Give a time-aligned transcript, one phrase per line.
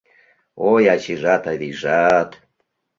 [0.73, 2.29] Ой, ачийжат-авийжат